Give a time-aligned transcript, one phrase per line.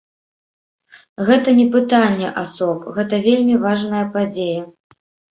[1.27, 4.63] Гэта не пытанне асоб, гэта вельмі важная падзея.